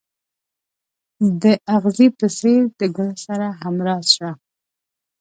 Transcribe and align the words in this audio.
د 1.41 1.43
اغزي 1.75 2.07
په 2.17 2.27
څېر 2.37 2.61
د 2.79 2.81
ګل 2.97 3.11
سره 3.25 3.47
همراز 3.61 4.05
شه. 4.15 4.29